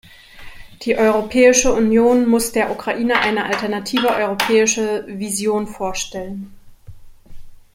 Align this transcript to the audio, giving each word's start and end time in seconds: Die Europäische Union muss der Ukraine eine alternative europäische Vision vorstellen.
Die 0.81 0.97
Europäische 0.97 1.71
Union 1.73 2.27
muss 2.27 2.51
der 2.51 2.71
Ukraine 2.71 3.19
eine 3.19 3.45
alternative 3.45 4.07
europäische 4.09 5.03
Vision 5.05 5.67
vorstellen. 5.67 6.51